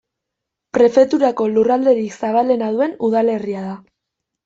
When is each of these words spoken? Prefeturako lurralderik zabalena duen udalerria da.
Prefeturako 0.77 1.47
lurralderik 1.57 2.19
zabalena 2.25 2.73
duen 2.79 2.99
udalerria 3.11 3.67
da. 3.71 3.81